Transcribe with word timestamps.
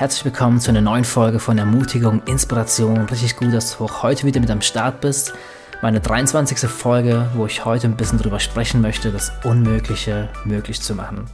Herzlich 0.00 0.24
willkommen 0.24 0.60
zu 0.60 0.70
einer 0.70 0.80
neuen 0.80 1.04
Folge 1.04 1.38
von 1.38 1.58
Ermutigung, 1.58 2.22
Inspiration. 2.24 3.00
Richtig 3.00 3.36
gut, 3.36 3.52
dass 3.52 3.76
du 3.76 3.84
auch 3.84 4.02
heute 4.02 4.26
wieder 4.26 4.40
mit 4.40 4.50
am 4.50 4.62
Start 4.62 5.02
bist. 5.02 5.34
Meine 5.82 6.00
23. 6.00 6.58
Folge, 6.70 7.28
wo 7.34 7.44
ich 7.44 7.66
heute 7.66 7.86
ein 7.86 7.98
bisschen 7.98 8.16
darüber 8.16 8.40
sprechen 8.40 8.80
möchte, 8.80 9.12
das 9.12 9.30
Unmögliche 9.44 10.30
möglich 10.46 10.80
zu 10.80 10.94
machen. 10.94 11.26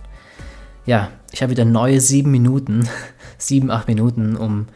Ja, 0.85 1.13
ich 1.31 1.43
habe 1.43 1.53
wieder 1.53 1.65
neue 1.65 2.01
sieben 2.01 2.33
Minuten, 2.33 2.89
sieben, 3.39 3.71
acht 3.71 3.87
Minuten, 3.87 4.35
um 4.35 4.67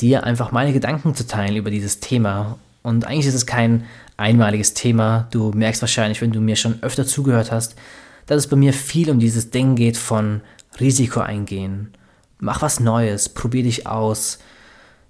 dir 0.00 0.24
einfach 0.24 0.50
meine 0.50 0.72
Gedanken 0.72 1.14
zu 1.14 1.26
teilen 1.26 1.56
über 1.56 1.70
dieses 1.70 2.00
Thema. 2.00 2.56
Und 2.82 3.04
eigentlich 3.04 3.26
ist 3.26 3.34
es 3.34 3.44
kein 3.44 3.84
einmaliges 4.16 4.72
Thema. 4.72 5.28
Du 5.32 5.50
merkst 5.50 5.82
wahrscheinlich, 5.82 6.22
wenn 6.22 6.32
du 6.32 6.40
mir 6.40 6.56
schon 6.56 6.82
öfter 6.82 7.04
zugehört 7.04 7.52
hast, 7.52 7.76
dass 8.24 8.38
es 8.38 8.46
bei 8.46 8.56
mir 8.56 8.72
viel 8.72 9.10
um 9.10 9.18
dieses 9.18 9.50
Ding 9.50 9.74
geht 9.76 9.98
von 9.98 10.40
Risiko 10.80 11.20
eingehen. 11.20 11.92
Mach 12.38 12.62
was 12.62 12.80
Neues, 12.80 13.28
probier 13.28 13.62
dich 13.62 13.86
aus. 13.86 14.38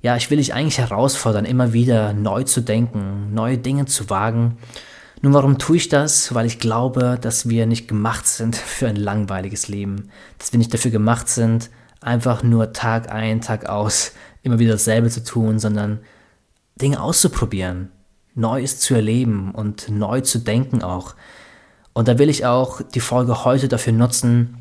Ja, 0.03 0.17
ich 0.17 0.31
will 0.31 0.39
dich 0.39 0.53
eigentlich 0.53 0.79
herausfordern, 0.79 1.45
immer 1.45 1.73
wieder 1.73 2.13
neu 2.13 2.45
zu 2.45 2.61
denken, 2.61 3.33
neue 3.33 3.59
Dinge 3.59 3.87
zu 3.87 4.11
wagen. 4.11 4.59
Nun, 5.23 5.33
warum 5.33 5.59
tue 5.59 5.79
ich 5.79 5.89
das? 5.89 6.35
Weil 6.35 6.45
ich 6.45 6.59
glaube, 6.59 7.19
dass 7.21 7.49
wir 7.49 7.67
nicht 7.67 7.89
gemacht 7.89 8.27
sind 8.27 8.57
für 8.57 8.89
ein 8.89 8.97
langweiliges 8.97 9.69
Leben. 9.69 10.11
Dass 10.39 10.53
wir 10.53 10.59
nicht 10.59 10.75
dafür 10.75 10.91
gemacht 10.91 11.29
sind, 11.29 11.71
einfach 12.01 12.43
nur 12.43 12.73
Tag 12.73 13.11
ein, 13.11 13.41
Tag 13.41 13.67
aus 13.67 14.13
immer 14.43 14.59
wieder 14.59 14.73
dasselbe 14.73 15.09
zu 15.09 15.25
tun, 15.25 15.59
sondern 15.59 16.01
Dinge 16.77 17.01
auszuprobieren, 17.01 17.91
Neues 18.35 18.79
zu 18.81 18.95
erleben 18.95 19.53
und 19.53 19.89
neu 19.89 20.21
zu 20.21 20.39
denken 20.39 20.83
auch. 20.83 21.15
Und 21.95 22.09
da 22.09 22.19
will 22.19 22.29
ich 22.29 22.45
auch 22.45 22.83
die 22.83 23.01
Folge 23.01 23.45
heute 23.45 23.69
dafür 23.69 23.95
nutzen 23.95 24.59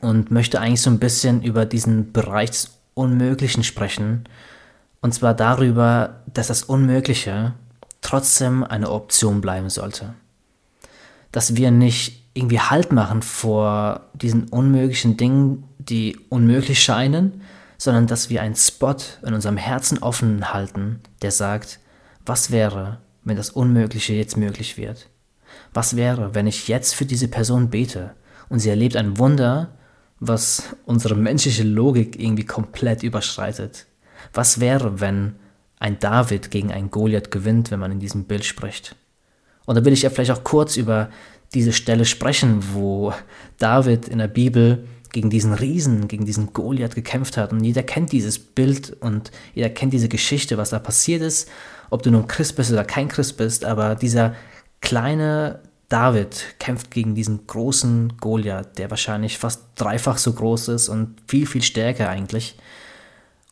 und 0.00 0.30
möchte 0.30 0.60
eigentlich 0.60 0.82
so 0.82 0.90
ein 0.90 0.98
bisschen 0.98 1.42
über 1.42 1.66
diesen 1.66 2.12
Bereich 2.12 2.50
des 2.50 2.78
Unmöglichen 2.94 3.64
sprechen. 3.64 4.24
Und 5.00 5.14
zwar 5.14 5.34
darüber, 5.34 6.20
dass 6.32 6.48
das 6.48 6.62
Unmögliche 6.62 7.54
trotzdem 8.00 8.64
eine 8.64 8.90
Option 8.90 9.40
bleiben 9.40 9.70
sollte. 9.70 10.14
Dass 11.32 11.56
wir 11.56 11.70
nicht 11.70 12.24
irgendwie 12.34 12.60
Halt 12.60 12.92
machen 12.92 13.22
vor 13.22 14.08
diesen 14.14 14.48
unmöglichen 14.48 15.16
Dingen, 15.16 15.64
die 15.78 16.18
unmöglich 16.28 16.82
scheinen, 16.82 17.42
sondern 17.78 18.06
dass 18.06 18.30
wir 18.30 18.42
einen 18.42 18.56
Spot 18.56 18.96
in 19.26 19.34
unserem 19.34 19.56
Herzen 19.56 19.98
offen 19.98 20.52
halten, 20.52 21.00
der 21.22 21.30
sagt, 21.30 21.78
was 22.26 22.50
wäre, 22.50 22.98
wenn 23.24 23.36
das 23.36 23.50
Unmögliche 23.50 24.14
jetzt 24.14 24.36
möglich 24.36 24.76
wird? 24.76 25.08
Was 25.72 25.96
wäre, 25.96 26.34
wenn 26.34 26.46
ich 26.46 26.68
jetzt 26.68 26.94
für 26.94 27.06
diese 27.06 27.28
Person 27.28 27.70
bete 27.70 28.14
und 28.48 28.58
sie 28.58 28.70
erlebt 28.70 28.96
ein 28.96 29.18
Wunder, 29.18 29.70
was 30.20 30.76
unsere 30.84 31.14
menschliche 31.14 31.62
Logik 31.62 32.18
irgendwie 32.18 32.44
komplett 32.44 33.02
überschreitet? 33.02 33.86
Was 34.32 34.60
wäre, 34.60 35.00
wenn 35.00 35.36
ein 35.78 35.98
David 35.98 36.50
gegen 36.50 36.72
einen 36.72 36.90
Goliath 36.90 37.30
gewinnt, 37.30 37.70
wenn 37.70 37.80
man 37.80 37.92
in 37.92 38.00
diesem 38.00 38.24
Bild 38.24 38.44
spricht? 38.44 38.96
Und 39.66 39.76
da 39.76 39.84
will 39.84 39.92
ich 39.92 40.02
ja 40.02 40.10
vielleicht 40.10 40.30
auch 40.30 40.44
kurz 40.44 40.76
über 40.76 41.10
diese 41.54 41.72
Stelle 41.72 42.04
sprechen, 42.04 42.62
wo 42.72 43.12
David 43.58 44.08
in 44.08 44.18
der 44.18 44.28
Bibel 44.28 44.84
gegen 45.12 45.30
diesen 45.30 45.54
Riesen, 45.54 46.08
gegen 46.08 46.26
diesen 46.26 46.52
Goliath 46.52 46.94
gekämpft 46.94 47.36
hat. 47.36 47.52
Und 47.52 47.64
jeder 47.64 47.82
kennt 47.82 48.12
dieses 48.12 48.38
Bild 48.38 48.96
und 49.00 49.30
jeder 49.54 49.70
kennt 49.70 49.92
diese 49.92 50.08
Geschichte, 50.08 50.58
was 50.58 50.70
da 50.70 50.78
passiert 50.78 51.22
ist, 51.22 51.48
ob 51.90 52.02
du 52.02 52.10
nun 52.10 52.26
Christ 52.26 52.56
bist 52.56 52.70
oder 52.70 52.84
kein 52.84 53.08
Christ 53.08 53.36
bist, 53.36 53.64
aber 53.64 53.94
dieser 53.94 54.34
kleine 54.80 55.60
David 55.88 56.56
kämpft 56.58 56.90
gegen 56.90 57.14
diesen 57.14 57.46
großen 57.46 58.18
Goliath, 58.18 58.78
der 58.78 58.90
wahrscheinlich 58.90 59.38
fast 59.38 59.62
dreifach 59.74 60.18
so 60.18 60.32
groß 60.32 60.68
ist 60.68 60.88
und 60.88 61.16
viel, 61.26 61.46
viel 61.46 61.62
stärker 61.62 62.08
eigentlich. 62.10 62.56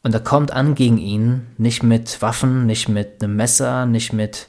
Und 0.02 0.14
er 0.14 0.20
kommt 0.20 0.50
an 0.50 0.74
gegen 0.74 0.98
ihn, 0.98 1.46
nicht 1.56 1.82
mit 1.82 2.20
Waffen, 2.22 2.66
nicht 2.66 2.88
mit 2.88 3.22
einem 3.22 3.36
Messer, 3.36 3.86
nicht 3.86 4.12
mit 4.12 4.48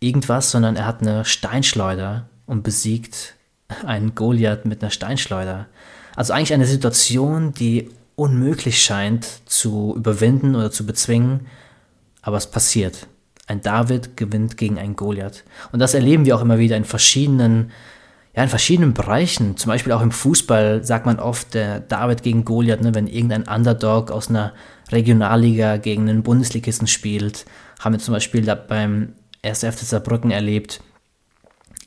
irgendwas, 0.00 0.50
sondern 0.50 0.76
er 0.76 0.86
hat 0.86 1.00
eine 1.00 1.24
Steinschleuder 1.24 2.28
und 2.46 2.62
besiegt 2.62 3.34
einen 3.84 4.14
Goliath 4.14 4.64
mit 4.64 4.82
einer 4.82 4.90
Steinschleuder. 4.90 5.66
Also 6.14 6.32
eigentlich 6.32 6.54
eine 6.54 6.66
Situation, 6.66 7.52
die 7.52 7.90
unmöglich 8.14 8.82
scheint 8.82 9.26
zu 9.46 9.94
überwinden 9.96 10.54
oder 10.54 10.70
zu 10.70 10.86
bezwingen, 10.86 11.46
aber 12.22 12.36
es 12.36 12.46
passiert. 12.46 13.06
Ein 13.46 13.60
David 13.60 14.16
gewinnt 14.16 14.56
gegen 14.56 14.78
einen 14.78 14.96
Goliath. 14.96 15.44
Und 15.72 15.78
das 15.78 15.94
erleben 15.94 16.24
wir 16.24 16.36
auch 16.36 16.42
immer 16.42 16.58
wieder 16.58 16.76
in 16.76 16.84
verschiedenen, 16.84 17.70
ja, 18.34 18.42
in 18.42 18.48
verschiedenen 18.48 18.92
Bereichen. 18.92 19.56
Zum 19.56 19.70
Beispiel 19.70 19.92
auch 19.92 20.02
im 20.02 20.10
Fußball 20.10 20.84
sagt 20.84 21.06
man 21.06 21.20
oft, 21.20 21.54
der 21.54 21.80
David 21.80 22.22
gegen 22.22 22.44
Goliath, 22.44 22.80
ne, 22.80 22.94
wenn 22.94 23.06
irgendein 23.06 23.44
Underdog 23.44 24.10
aus 24.10 24.28
einer 24.28 24.52
Regionalliga 24.90 25.76
gegen 25.76 26.08
einen 26.08 26.22
Bundesligisten 26.22 26.88
spielt. 26.88 27.46
Haben 27.78 27.94
wir 27.94 28.00
zum 28.00 28.14
Beispiel 28.14 28.44
da 28.44 28.54
beim 28.54 29.12
1. 29.44 29.60
FC 29.60 29.78
Saarbrücken 29.78 30.30
erlebt. 30.32 30.80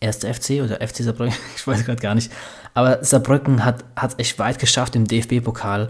1. 0.02 0.20
FC 0.20 0.62
oder 0.64 0.76
FC 0.86 1.04
Saarbrücken? 1.04 1.36
Ich 1.58 1.68
weiß 1.68 1.86
gerade 1.86 2.02
gar 2.02 2.16
nicht. 2.16 2.32
Aber 2.74 3.04
Saarbrücken 3.04 3.66
hat 3.66 3.84
es 3.96 4.18
echt 4.18 4.40
weit 4.40 4.60
geschafft 4.60 4.96
im 4.96 5.06
DFB-Pokal. 5.06 5.90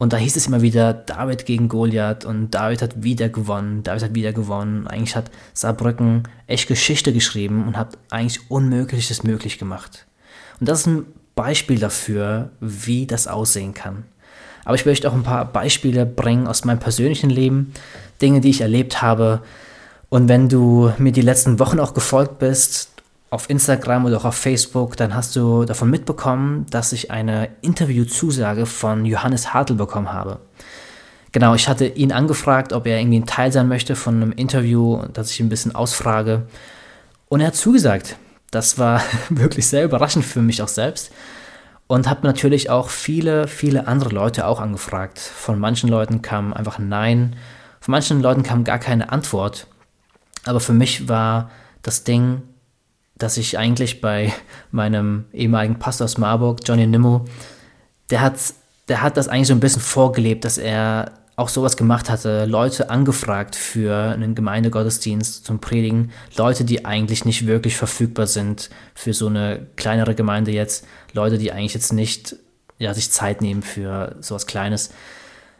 Und 0.00 0.14
da 0.14 0.16
hieß 0.16 0.34
es 0.36 0.46
immer 0.46 0.62
wieder, 0.62 0.94
David 0.94 1.44
gegen 1.44 1.68
Goliath 1.68 2.24
und 2.24 2.52
David 2.52 2.80
hat 2.80 3.02
wieder 3.02 3.28
gewonnen, 3.28 3.82
David 3.82 4.04
hat 4.04 4.14
wieder 4.14 4.32
gewonnen. 4.32 4.86
Eigentlich 4.86 5.14
hat 5.14 5.30
Saarbrücken 5.52 6.22
echt 6.46 6.68
Geschichte 6.68 7.12
geschrieben 7.12 7.66
und 7.66 7.76
hat 7.76 7.98
eigentlich 8.08 8.50
Unmögliches 8.50 9.24
möglich 9.24 9.58
gemacht. 9.58 10.06
Und 10.58 10.70
das 10.70 10.80
ist 10.80 10.86
ein 10.86 11.04
Beispiel 11.34 11.78
dafür, 11.78 12.48
wie 12.60 13.06
das 13.06 13.28
aussehen 13.28 13.74
kann. 13.74 14.04
Aber 14.64 14.74
ich 14.74 14.86
möchte 14.86 15.06
auch 15.06 15.12
ein 15.12 15.22
paar 15.22 15.44
Beispiele 15.44 16.06
bringen 16.06 16.46
aus 16.46 16.64
meinem 16.64 16.78
persönlichen 16.78 17.28
Leben, 17.28 17.74
Dinge, 18.22 18.40
die 18.40 18.48
ich 18.48 18.62
erlebt 18.62 19.02
habe. 19.02 19.42
Und 20.08 20.30
wenn 20.30 20.48
du 20.48 20.94
mir 20.96 21.12
die 21.12 21.20
letzten 21.20 21.58
Wochen 21.58 21.78
auch 21.78 21.92
gefolgt 21.92 22.38
bist, 22.38 22.99
auf 23.30 23.48
Instagram 23.48 24.04
oder 24.04 24.18
auch 24.18 24.24
auf 24.24 24.34
Facebook, 24.34 24.96
dann 24.96 25.14
hast 25.14 25.36
du 25.36 25.64
davon 25.64 25.88
mitbekommen, 25.88 26.66
dass 26.70 26.92
ich 26.92 27.10
eine 27.10 27.48
Interviewzusage 27.62 28.66
von 28.66 29.06
Johannes 29.06 29.54
Hartl 29.54 29.74
bekommen 29.74 30.12
habe. 30.12 30.40
Genau, 31.32 31.54
ich 31.54 31.68
hatte 31.68 31.86
ihn 31.86 32.10
angefragt, 32.10 32.72
ob 32.72 32.86
er 32.86 32.98
irgendwie 32.98 33.20
ein 33.20 33.26
Teil 33.26 33.52
sein 33.52 33.68
möchte 33.68 33.94
von 33.94 34.16
einem 34.16 34.32
Interview, 34.32 35.04
dass 35.12 35.30
ich 35.30 35.38
ihn 35.38 35.46
ein 35.46 35.50
bisschen 35.50 35.74
ausfrage. 35.76 36.48
Und 37.28 37.40
er 37.40 37.48
hat 37.48 37.56
zugesagt. 37.56 38.16
Das 38.50 38.78
war 38.78 39.00
wirklich 39.28 39.68
sehr 39.68 39.84
überraschend 39.84 40.24
für 40.24 40.42
mich 40.42 40.60
auch 40.60 40.68
selbst. 40.68 41.12
Und 41.86 42.08
habe 42.08 42.26
natürlich 42.26 42.68
auch 42.68 42.88
viele, 42.88 43.46
viele 43.46 43.86
andere 43.86 44.10
Leute 44.10 44.46
auch 44.46 44.60
angefragt. 44.60 45.20
Von 45.20 45.60
manchen 45.60 45.88
Leuten 45.88 46.20
kam 46.20 46.52
einfach 46.52 46.78
ein 46.78 46.88
Nein, 46.88 47.36
von 47.80 47.92
manchen 47.92 48.20
Leuten 48.20 48.42
kam 48.42 48.64
gar 48.64 48.78
keine 48.78 49.10
Antwort. 49.12 49.68
Aber 50.44 50.60
für 50.60 50.72
mich 50.72 51.08
war 51.08 51.50
das 51.82 52.04
Ding, 52.04 52.42
dass 53.22 53.36
ich 53.36 53.58
eigentlich 53.58 54.00
bei 54.00 54.32
meinem 54.70 55.26
ehemaligen 55.32 55.78
Pastor 55.78 56.06
aus 56.06 56.18
Marburg, 56.18 56.60
Johnny 56.64 56.86
Nimmo, 56.86 57.26
der 58.10 58.20
hat, 58.20 58.34
der 58.88 59.02
hat 59.02 59.16
das 59.16 59.28
eigentlich 59.28 59.48
so 59.48 59.54
ein 59.54 59.60
bisschen 59.60 59.82
vorgelebt, 59.82 60.44
dass 60.44 60.58
er 60.58 61.12
auch 61.36 61.48
sowas 61.48 61.76
gemacht 61.76 62.10
hatte, 62.10 62.44
Leute 62.44 62.90
angefragt 62.90 63.56
für 63.56 63.96
einen 63.96 64.34
Gemeindegottesdienst 64.34 65.44
zum 65.44 65.58
Predigen, 65.58 66.12
Leute, 66.36 66.64
die 66.64 66.84
eigentlich 66.84 67.24
nicht 67.24 67.46
wirklich 67.46 67.76
verfügbar 67.76 68.26
sind 68.26 68.68
für 68.94 69.14
so 69.14 69.26
eine 69.26 69.66
kleinere 69.76 70.14
Gemeinde 70.14 70.50
jetzt, 70.50 70.86
Leute, 71.12 71.38
die 71.38 71.52
eigentlich 71.52 71.74
jetzt 71.74 71.92
nicht 71.92 72.36
ja, 72.78 72.92
sich 72.92 73.10
Zeit 73.10 73.40
nehmen 73.40 73.62
für 73.62 74.16
sowas 74.20 74.46
Kleines. 74.46 74.90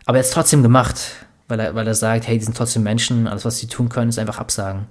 Aber 0.04 0.18
er 0.18 0.20
hat 0.20 0.26
es 0.26 0.32
trotzdem 0.32 0.62
gemacht, 0.62 1.00
weil 1.48 1.60
er, 1.60 1.74
weil 1.74 1.86
er 1.86 1.94
sagt, 1.94 2.26
hey, 2.26 2.38
die 2.38 2.44
sind 2.44 2.56
trotzdem 2.56 2.82
Menschen, 2.82 3.26
alles, 3.26 3.44
was 3.44 3.58
sie 3.58 3.66
tun 3.66 3.88
können, 3.88 4.10
ist 4.10 4.18
einfach 4.18 4.38
absagen. 4.38 4.86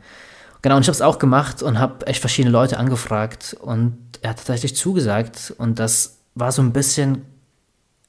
Genau, 0.61 0.75
und 0.75 0.81
ich 0.81 0.87
habe 0.87 0.95
es 0.95 1.01
auch 1.01 1.19
gemacht 1.19 1.61
und 1.63 1.79
habe 1.79 2.05
echt 2.07 2.19
verschiedene 2.19 2.51
Leute 2.51 2.77
angefragt 2.77 3.55
und 3.59 3.97
er 4.21 4.31
hat 4.31 4.37
tatsächlich 4.37 4.75
zugesagt 4.75 5.53
und 5.57 5.79
das 5.79 6.17
war 6.35 6.51
so 6.51 6.61
ein 6.61 6.73
bisschen 6.73 7.23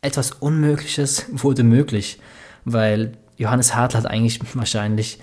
etwas 0.02 0.32
Unmögliches 0.32 1.26
wurde 1.32 1.62
möglich, 1.62 2.18
weil 2.64 3.12
Johannes 3.36 3.74
Hartl 3.74 3.96
hat 3.96 4.06
eigentlich 4.06 4.40
wahrscheinlich 4.54 5.20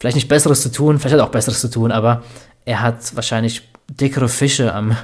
vielleicht 0.00 0.16
nicht 0.16 0.28
Besseres 0.28 0.62
zu 0.62 0.72
tun, 0.72 0.98
vielleicht 0.98 1.14
hat 1.14 1.20
er 1.20 1.26
auch 1.26 1.32
Besseres 1.32 1.60
zu 1.60 1.70
tun, 1.70 1.92
aber 1.92 2.22
er 2.64 2.80
hat 2.80 3.14
wahrscheinlich 3.14 3.68
dickere 3.88 4.28
Fische 4.28 4.74
am, 4.74 4.96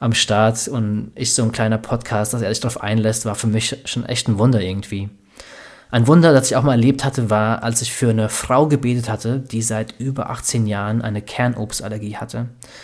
am 0.00 0.12
Start 0.12 0.68
und 0.68 1.12
ich 1.14 1.34
so 1.34 1.42
ein 1.42 1.52
kleiner 1.52 1.78
Podcast, 1.78 2.34
dass 2.34 2.42
er 2.42 2.50
sich 2.50 2.60
darauf 2.60 2.80
einlässt, 2.80 3.24
war 3.24 3.34
für 3.34 3.46
mich 3.46 3.76
schon 3.84 4.04
echt 4.04 4.28
ein 4.28 4.38
Wunder 4.38 4.60
irgendwie. 4.60 5.08
Ein 5.92 6.06
Wunder, 6.06 6.32
das 6.32 6.50
ich 6.50 6.56
auch 6.56 6.62
mal 6.62 6.72
erlebt 6.72 7.04
hatte, 7.04 7.30
war, 7.30 7.64
als 7.64 7.82
ich 7.82 7.92
für 7.92 8.10
eine 8.10 8.28
Frau 8.28 8.68
gebetet 8.68 9.08
hatte, 9.08 9.40
die 9.40 9.60
seit 9.60 9.98
über 9.98 10.30
18 10.30 10.66
Jahren 10.66 11.02
eine 11.02 11.20
Kernobstallergie 11.20 12.16
hatte. 12.16 12.38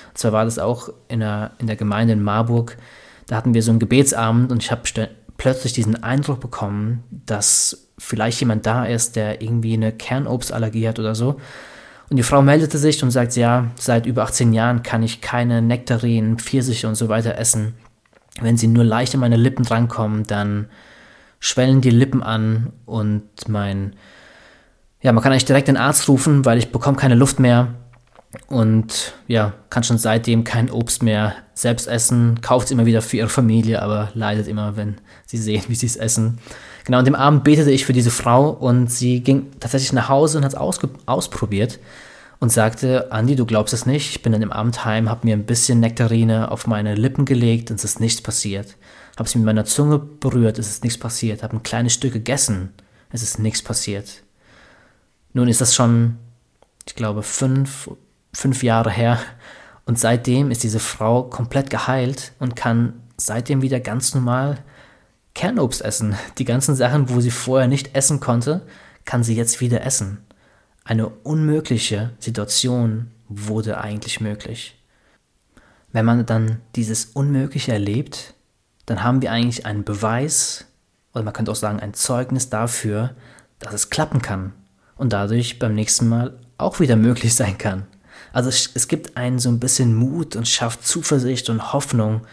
Und 0.08 0.18
zwar 0.18 0.32
war 0.32 0.44
das 0.44 0.58
auch 0.58 0.88
in 1.08 1.20
der, 1.20 1.52
in 1.58 1.68
der 1.68 1.76
Gemeinde 1.76 2.14
in 2.14 2.22
Marburg. 2.22 2.76
Da 3.28 3.36
hatten 3.36 3.54
wir 3.54 3.62
so 3.62 3.70
einen 3.70 3.78
Gebetsabend 3.78 4.50
und 4.50 4.62
ich 4.62 4.72
habe 4.72 4.82
plötzlich 5.36 5.72
diesen 5.72 6.02
Eindruck 6.02 6.40
bekommen, 6.40 7.04
dass 7.10 7.88
vielleicht 7.98 8.40
jemand 8.40 8.66
da 8.66 8.84
ist, 8.84 9.14
der 9.14 9.40
irgendwie 9.40 9.74
eine 9.74 9.92
Kernobstallergie 9.92 10.88
hat 10.88 10.98
oder 10.98 11.14
so. 11.14 11.36
Und 12.10 12.16
die 12.16 12.22
Frau 12.22 12.42
meldete 12.42 12.78
sich 12.78 13.02
und 13.02 13.10
sagt, 13.10 13.36
ja, 13.36 13.70
seit 13.76 14.06
über 14.06 14.24
18 14.24 14.52
Jahren 14.52 14.82
kann 14.82 15.02
ich 15.02 15.20
keine 15.20 15.62
Nektarinen, 15.62 16.38
Pfirsiche 16.38 16.88
und 16.88 16.94
so 16.96 17.08
weiter 17.08 17.36
essen. 17.36 17.74
Wenn 18.40 18.56
sie 18.56 18.68
nur 18.68 18.84
leicht 18.84 19.14
an 19.14 19.20
meine 19.20 19.36
Lippen 19.36 19.64
drankommen, 19.64 20.24
dann 20.24 20.68
schwellen 21.46 21.80
die 21.80 21.90
Lippen 21.90 22.22
an 22.22 22.72
und 22.86 23.22
mein, 23.46 23.94
ja, 25.00 25.12
man 25.12 25.22
kann 25.22 25.30
eigentlich 25.30 25.44
direkt 25.44 25.68
den 25.68 25.76
Arzt 25.76 26.08
rufen, 26.08 26.44
weil 26.44 26.58
ich 26.58 26.72
bekomme 26.72 26.96
keine 26.96 27.14
Luft 27.14 27.38
mehr 27.38 27.68
und 28.48 29.14
ja, 29.28 29.54
kann 29.70 29.84
schon 29.84 29.96
seitdem 29.96 30.42
kein 30.42 30.70
Obst 30.70 31.04
mehr 31.04 31.34
selbst 31.54 31.86
essen, 31.86 32.40
kauft 32.40 32.66
es 32.66 32.72
immer 32.72 32.84
wieder 32.84 33.00
für 33.00 33.18
ihre 33.18 33.28
Familie, 33.28 33.80
aber 33.80 34.10
leidet 34.14 34.48
immer, 34.48 34.76
wenn 34.76 34.96
sie 35.24 35.38
sehen, 35.38 35.62
wie 35.68 35.76
sie 35.76 35.86
es 35.86 35.96
essen. 35.96 36.38
Genau, 36.84 36.98
an 36.98 37.04
dem 37.04 37.14
Abend 37.14 37.44
betete 37.44 37.70
ich 37.70 37.86
für 37.86 37.92
diese 37.92 38.10
Frau 38.10 38.50
und 38.50 38.90
sie 38.90 39.20
ging 39.20 39.46
tatsächlich 39.60 39.92
nach 39.92 40.08
Hause 40.08 40.38
und 40.38 40.44
hat 40.44 40.54
es 40.54 40.58
ausprobiert 41.06 41.78
und 42.40 42.50
sagte, 42.50 43.12
Andi, 43.12 43.36
du 43.36 43.46
glaubst 43.46 43.72
es 43.72 43.86
nicht, 43.86 44.10
ich 44.10 44.22
bin 44.22 44.34
an 44.34 44.40
dem 44.40 44.52
Abend 44.52 44.84
heim, 44.84 45.08
habe 45.08 45.26
mir 45.26 45.36
ein 45.36 45.46
bisschen 45.46 45.78
Nektarine 45.78 46.50
auf 46.50 46.66
meine 46.66 46.96
Lippen 46.96 47.24
gelegt 47.24 47.70
und 47.70 47.76
es 47.76 47.84
ist 47.84 48.00
nichts 48.00 48.20
passiert. 48.20 48.76
Habe 49.16 49.28
sie 49.28 49.38
mit 49.38 49.46
meiner 49.46 49.64
Zunge 49.64 49.98
berührt, 49.98 50.58
es 50.58 50.68
ist 50.68 50.84
nichts 50.84 50.98
passiert. 50.98 51.42
Habe 51.42 51.56
ein 51.56 51.62
kleines 51.62 51.94
Stück 51.94 52.12
gegessen, 52.12 52.72
es 53.10 53.22
ist 53.22 53.38
nichts 53.38 53.62
passiert. 53.62 54.22
Nun 55.32 55.48
ist 55.48 55.60
das 55.60 55.74
schon, 55.74 56.18
ich 56.86 56.94
glaube, 56.94 57.22
fünf, 57.22 57.90
fünf 58.32 58.62
Jahre 58.62 58.90
her 58.90 59.18
und 59.86 59.98
seitdem 59.98 60.50
ist 60.50 60.62
diese 60.62 60.80
Frau 60.80 61.24
komplett 61.24 61.70
geheilt 61.70 62.32
und 62.38 62.56
kann 62.56 62.94
seitdem 63.16 63.62
wieder 63.62 63.80
ganz 63.80 64.14
normal 64.14 64.58
Kernobst 65.34 65.82
essen. 65.82 66.16
Die 66.38 66.44
ganzen 66.44 66.74
Sachen, 66.74 67.10
wo 67.10 67.20
sie 67.20 67.30
vorher 67.30 67.68
nicht 67.68 67.94
essen 67.94 68.20
konnte, 68.20 68.66
kann 69.04 69.22
sie 69.22 69.36
jetzt 69.36 69.60
wieder 69.60 69.84
essen. 69.84 70.24
Eine 70.84 71.08
unmögliche 71.08 72.12
Situation 72.18 73.10
wurde 73.28 73.78
eigentlich 73.80 74.20
möglich. 74.20 74.82
Wenn 75.92 76.04
man 76.04 76.26
dann 76.26 76.60
dieses 76.74 77.06
Unmögliche 77.06 77.72
erlebt, 77.72 78.34
dann 78.86 79.02
haben 79.02 79.20
wir 79.20 79.32
eigentlich 79.32 79.66
einen 79.66 79.84
Beweis, 79.84 80.64
oder 81.12 81.24
man 81.24 81.32
könnte 81.32 81.50
auch 81.50 81.56
sagen 81.56 81.80
ein 81.80 81.94
Zeugnis 81.94 82.50
dafür, 82.50 83.14
dass 83.58 83.74
es 83.74 83.90
klappen 83.90 84.22
kann 84.22 84.52
und 84.96 85.12
dadurch 85.12 85.58
beim 85.58 85.74
nächsten 85.74 86.08
Mal 86.08 86.38
auch 86.58 86.80
wieder 86.80 86.96
möglich 86.96 87.34
sein 87.34 87.58
kann. 87.58 87.86
Also 88.32 88.48
es, 88.48 88.88
gibt 88.88 89.16
einen 89.16 89.38
so 89.38 89.48
ein 89.48 89.60
bisschen 89.60 89.94
Mut 89.94 90.36
und 90.36 90.46
schafft 90.46 90.86
Zuversicht 90.86 91.48
und 91.48 91.72
Hoffnung 91.72 92.26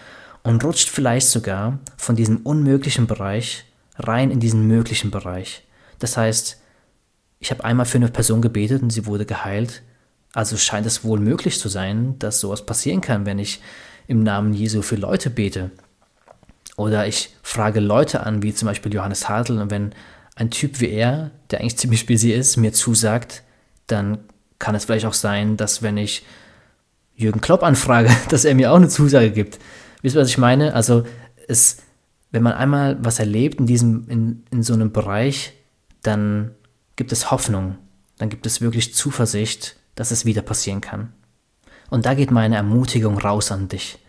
und 0.43 0.63
rutscht 0.63 0.89
vielleicht 0.89 1.27
sogar 1.27 1.79
von 1.97 2.15
diesem 2.15 2.37
unmöglichen 2.37 3.07
Bereich 3.07 3.65
rein 3.97 4.31
in 4.31 4.39
diesen 4.39 4.67
möglichen 4.67 5.11
Bereich. 5.11 5.65
Das 5.99 6.17
heißt, 6.17 6.59
ich 7.39 7.51
habe 7.51 7.63
einmal 7.63 7.85
für 7.85 7.97
eine 7.97 8.09
Person 8.09 8.41
gebetet 8.41 8.81
und 8.81 8.89
sie 8.89 9.05
wurde 9.05 9.25
geheilt. 9.25 9.81
Also 10.33 10.57
scheint 10.57 10.85
es 10.85 11.03
wohl 11.03 11.19
möglich 11.19 11.59
zu 11.59 11.69
sein, 11.69 12.17
dass 12.19 12.39
sowas 12.39 12.65
passieren 12.65 13.01
kann, 13.01 13.25
wenn 13.25 13.39
ich 13.39 13.61
im 14.07 14.23
Namen 14.23 14.53
Jesu 14.53 14.81
für 14.81 14.95
Leute 14.95 15.29
bete. 15.29 15.71
Oder 16.75 17.07
ich 17.07 17.35
frage 17.43 17.79
Leute 17.79 18.25
an, 18.25 18.41
wie 18.41 18.53
zum 18.53 18.67
Beispiel 18.67 18.93
Johannes 18.93 19.29
Hartl, 19.29 19.59
und 19.59 19.71
wenn 19.71 19.93
ein 20.35 20.49
Typ 20.49 20.79
wie 20.79 20.89
er, 20.89 21.31
der 21.51 21.59
eigentlich 21.59 21.77
ziemlich 21.77 22.05
busy 22.05 22.31
ist, 22.31 22.57
mir 22.57 22.73
zusagt, 22.73 23.43
dann 23.87 24.19
kann 24.59 24.75
es 24.75 24.85
vielleicht 24.85 25.05
auch 25.05 25.13
sein, 25.13 25.57
dass 25.57 25.81
wenn 25.81 25.97
ich 25.97 26.25
Jürgen 27.15 27.41
Klopp 27.41 27.63
anfrage, 27.63 28.09
dass 28.29 28.45
er 28.45 28.55
mir 28.55 28.71
auch 28.71 28.77
eine 28.77 28.89
Zusage 28.89 29.31
gibt. 29.31 29.59
Wisst 30.01 30.15
ihr, 30.15 30.21
was 30.21 30.29
ich 30.29 30.37
meine? 30.37 30.73
Also 30.73 31.03
es, 31.47 31.77
wenn 32.31 32.43
man 32.43 32.53
einmal 32.53 32.97
was 33.03 33.19
erlebt 33.19 33.59
in 33.59 33.67
diesem, 33.67 34.09
in, 34.09 34.43
in 34.51 34.63
so 34.63 34.73
einem 34.73 34.91
Bereich, 34.91 35.53
dann 36.01 36.51
gibt 36.95 37.11
es 37.11 37.31
Hoffnung, 37.31 37.77
dann 38.17 38.29
gibt 38.29 38.45
es 38.45 38.61
wirklich 38.61 38.93
Zuversicht, 38.93 39.75
dass 39.95 40.11
es 40.11 40.25
wieder 40.25 40.41
passieren 40.41 40.81
kann. 40.81 41.13
Und 41.89 42.05
da 42.05 42.15
geht 42.15 42.31
meine 42.31 42.55
Ermutigung 42.55 43.17
raus 43.19 43.51
an 43.51 43.67
dich. 43.67 43.99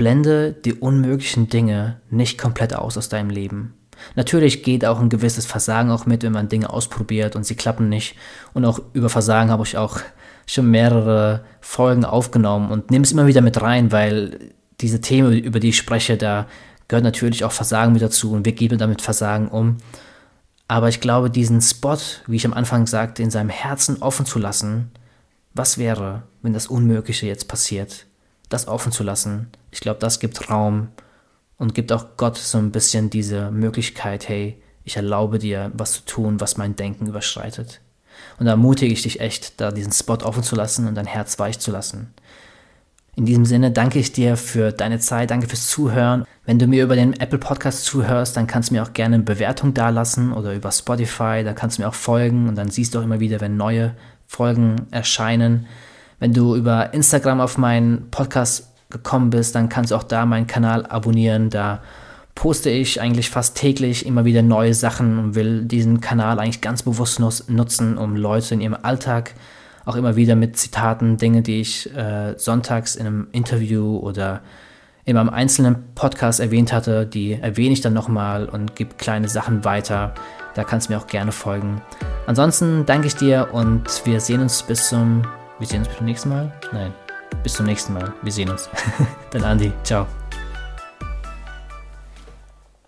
Blende 0.00 0.54
die 0.54 0.72
unmöglichen 0.72 1.50
Dinge 1.50 2.00
nicht 2.08 2.38
komplett 2.38 2.74
aus 2.74 2.96
aus 2.96 3.10
deinem 3.10 3.28
Leben. 3.28 3.74
Natürlich 4.16 4.62
geht 4.62 4.86
auch 4.86 4.98
ein 4.98 5.10
gewisses 5.10 5.44
Versagen 5.44 5.90
auch 5.90 6.06
mit, 6.06 6.22
wenn 6.22 6.32
man 6.32 6.48
Dinge 6.48 6.70
ausprobiert 6.70 7.36
und 7.36 7.44
sie 7.44 7.54
klappen 7.54 7.90
nicht. 7.90 8.16
Und 8.54 8.64
auch 8.64 8.80
über 8.94 9.10
Versagen 9.10 9.50
habe 9.50 9.62
ich 9.64 9.76
auch 9.76 10.00
schon 10.46 10.70
mehrere 10.70 11.44
Folgen 11.60 12.06
aufgenommen 12.06 12.70
und 12.70 12.90
nehme 12.90 13.02
es 13.02 13.12
immer 13.12 13.26
wieder 13.26 13.42
mit 13.42 13.60
rein, 13.60 13.92
weil 13.92 14.38
diese 14.80 15.02
Themen, 15.02 15.34
über 15.34 15.60
die 15.60 15.68
ich 15.68 15.76
spreche, 15.76 16.16
da 16.16 16.46
gehört 16.88 17.04
natürlich 17.04 17.44
auch 17.44 17.52
Versagen 17.52 17.92
mit 17.92 18.00
dazu 18.00 18.32
und 18.32 18.46
wir 18.46 18.52
gehen 18.52 18.78
damit 18.78 19.02
Versagen 19.02 19.48
um. 19.48 19.76
Aber 20.66 20.88
ich 20.88 21.02
glaube, 21.02 21.28
diesen 21.28 21.60
Spot, 21.60 21.98
wie 22.26 22.36
ich 22.36 22.46
am 22.46 22.54
Anfang 22.54 22.86
sagte, 22.86 23.22
in 23.22 23.30
seinem 23.30 23.50
Herzen 23.50 24.00
offen 24.00 24.24
zu 24.24 24.38
lassen, 24.38 24.92
was 25.52 25.76
wäre, 25.76 26.22
wenn 26.40 26.54
das 26.54 26.68
Unmögliche 26.68 27.26
jetzt 27.26 27.48
passiert, 27.48 28.06
das 28.50 28.68
offen 28.68 28.92
zu 28.92 29.02
lassen, 29.02 29.48
ich 29.70 29.80
glaube, 29.80 30.00
das 30.00 30.20
gibt 30.20 30.50
Raum 30.50 30.88
und 31.56 31.74
gibt 31.74 31.92
auch 31.92 32.16
Gott 32.16 32.36
so 32.36 32.58
ein 32.58 32.72
bisschen 32.72 33.08
diese 33.08 33.50
Möglichkeit, 33.50 34.28
hey, 34.28 34.60
ich 34.84 34.96
erlaube 34.96 35.38
dir, 35.38 35.70
was 35.74 35.92
zu 35.92 36.04
tun, 36.04 36.40
was 36.40 36.56
mein 36.56 36.76
Denken 36.76 37.06
überschreitet. 37.06 37.80
Und 38.38 38.46
da 38.46 38.52
ermutige 38.52 38.92
ich 38.92 39.02
dich 39.02 39.20
echt, 39.20 39.60
da 39.60 39.70
diesen 39.70 39.92
Spot 39.92 40.14
offen 40.14 40.42
zu 40.42 40.56
lassen 40.56 40.86
und 40.86 40.94
dein 40.94 41.06
Herz 41.06 41.38
weich 41.38 41.58
zu 41.58 41.70
lassen. 41.70 42.12
In 43.16 43.26
diesem 43.26 43.44
Sinne 43.44 43.70
danke 43.70 43.98
ich 43.98 44.12
dir 44.12 44.36
für 44.36 44.72
deine 44.72 44.98
Zeit, 44.98 45.30
danke 45.30 45.48
fürs 45.48 45.68
Zuhören. 45.68 46.24
Wenn 46.46 46.58
du 46.58 46.66
mir 46.66 46.84
über 46.84 46.96
den 46.96 47.18
Apple 47.20 47.38
Podcast 47.38 47.84
zuhörst, 47.84 48.36
dann 48.36 48.46
kannst 48.46 48.70
du 48.70 48.74
mir 48.74 48.82
auch 48.82 48.92
gerne 48.92 49.16
eine 49.16 49.24
Bewertung 49.24 49.74
dalassen 49.74 50.32
oder 50.32 50.54
über 50.54 50.72
Spotify, 50.72 51.42
da 51.44 51.52
kannst 51.52 51.78
du 51.78 51.82
mir 51.82 51.88
auch 51.88 51.94
folgen 51.94 52.48
und 52.48 52.56
dann 52.56 52.70
siehst 52.70 52.94
du 52.94 52.98
auch 52.98 53.04
immer 53.04 53.20
wieder, 53.20 53.40
wenn 53.40 53.56
neue 53.56 53.94
Folgen 54.26 54.86
erscheinen. 54.90 55.66
Wenn 56.20 56.32
du 56.32 56.54
über 56.54 56.94
Instagram 56.94 57.40
auf 57.40 57.58
meinen 57.58 58.10
Podcast 58.10 58.68
gekommen 58.90 59.30
bist, 59.30 59.54
dann 59.54 59.68
kannst 59.68 59.90
du 59.90 59.96
auch 59.96 60.02
da 60.02 60.26
meinen 60.26 60.46
Kanal 60.46 60.86
abonnieren. 60.86 61.50
Da 61.50 61.80
poste 62.34 62.70
ich 62.70 63.00
eigentlich 63.00 63.30
fast 63.30 63.56
täglich 63.56 64.06
immer 64.06 64.24
wieder 64.24 64.42
neue 64.42 64.74
Sachen 64.74 65.18
und 65.18 65.34
will 65.34 65.64
diesen 65.64 66.00
Kanal 66.00 66.38
eigentlich 66.38 66.60
ganz 66.60 66.82
bewusst 66.82 67.20
nutzen, 67.20 67.98
um 67.98 68.16
Leute 68.16 68.54
in 68.54 68.60
ihrem 68.60 68.76
Alltag 68.80 69.34
auch 69.86 69.96
immer 69.96 70.14
wieder 70.16 70.36
mit 70.36 70.56
Zitaten, 70.56 71.16
Dinge, 71.16 71.42
die 71.42 71.60
ich 71.60 71.94
äh, 71.96 72.34
sonntags 72.36 72.96
in 72.96 73.06
einem 73.06 73.28
Interview 73.32 73.96
oder 73.96 74.42
in 75.04 75.16
meinem 75.16 75.30
einzelnen 75.30 75.94
Podcast 75.94 76.38
erwähnt 76.38 76.72
hatte, 76.72 77.06
die 77.06 77.32
erwähne 77.32 77.72
ich 77.72 77.80
dann 77.80 77.94
nochmal 77.94 78.46
und 78.46 78.76
gebe 78.76 78.94
kleine 78.96 79.28
Sachen 79.28 79.64
weiter. 79.64 80.14
Da 80.54 80.64
kannst 80.64 80.88
du 80.88 80.92
mir 80.92 80.98
auch 80.98 81.06
gerne 81.06 81.32
folgen. 81.32 81.80
Ansonsten 82.26 82.84
danke 82.84 83.06
ich 83.06 83.16
dir 83.16 83.48
und 83.52 83.84
wir 84.04 84.20
sehen 84.20 84.40
uns 84.40 84.62
bis 84.62 84.88
zum. 84.88 85.22
Wir 85.60 85.66
sehen 85.66 85.84
uns 85.84 85.94
zum 85.94 86.06
nächsten 86.06 86.30
Mal? 86.30 86.50
Nein, 86.72 86.92
bis 87.42 87.52
zum 87.52 87.66
nächsten 87.66 87.92
Mal. 87.92 88.12
Wir 88.22 88.32
sehen 88.32 88.48
uns. 88.48 88.68
Dann 89.30 89.44
Andi. 89.44 89.72
Ciao. 89.84 90.06